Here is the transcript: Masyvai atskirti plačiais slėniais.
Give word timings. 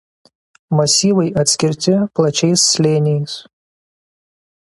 Masyvai 0.77 1.25
atskirti 1.41 1.93
plačiais 2.19 2.65
slėniais. 2.71 3.37